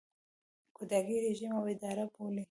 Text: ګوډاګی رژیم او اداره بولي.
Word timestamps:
ګوډاګی 0.75 1.17
رژیم 1.25 1.53
او 1.59 1.65
اداره 1.73 2.05
بولي. 2.13 2.39